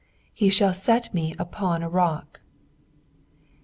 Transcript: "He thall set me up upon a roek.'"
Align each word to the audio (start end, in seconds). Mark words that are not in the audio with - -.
"He 0.33 0.49
thall 0.49 0.73
set 0.73 1.13
me 1.13 1.33
up 1.33 1.39
upon 1.41 1.83
a 1.83 1.87
roek.'" 1.87 2.41